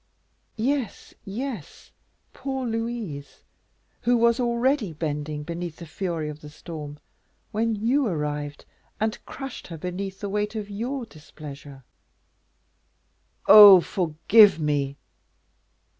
"Yes, 0.57 1.13
yes, 1.25 1.91
poor 2.33 2.65
Louise, 2.65 3.43
who 4.01 4.17
was 4.17 4.39
already 4.39 4.93
bending 4.93 5.43
beneath 5.43 5.75
the 5.75 5.85
fury 5.85 6.27
of 6.27 6.41
the 6.41 6.49
storm, 6.49 6.97
when 7.51 7.75
you 7.75 8.07
arrived 8.07 8.65
and 8.99 9.23
crushed 9.27 9.67
her 9.67 9.77
beneath 9.77 10.19
the 10.19 10.27
weight 10.27 10.55
of 10.55 10.71
your 10.71 11.05
displeasure." 11.05 11.83
"Oh! 13.47 13.79
forgive 13.79 14.59
me." 14.59 14.97